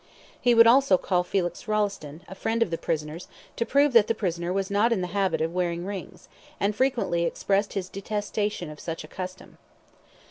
[0.41, 4.15] He would also call Felix Rolleston, a friend of the prisoners, to prove that the
[4.15, 6.27] prisoner was not in the habit of wearing rings,
[6.59, 9.59] and frequently expressed his detestation of such a custom.